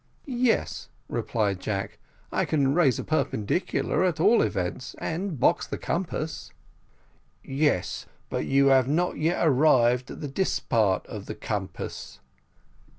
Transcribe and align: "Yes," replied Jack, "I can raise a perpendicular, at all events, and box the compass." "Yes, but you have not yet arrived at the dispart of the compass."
"Yes," 0.25 0.89
replied 1.09 1.59
Jack, 1.59 1.99
"I 2.31 2.43
can 2.43 2.73
raise 2.73 2.97
a 2.97 3.03
perpendicular, 3.03 4.03
at 4.03 4.19
all 4.19 4.41
events, 4.41 4.95
and 4.97 5.39
box 5.39 5.67
the 5.67 5.77
compass." 5.77 6.51
"Yes, 7.43 8.07
but 8.27 8.47
you 8.47 8.69
have 8.69 8.87
not 8.87 9.17
yet 9.19 9.45
arrived 9.45 10.09
at 10.09 10.19
the 10.21 10.27
dispart 10.27 11.05
of 11.05 11.27
the 11.27 11.35
compass." 11.35 12.19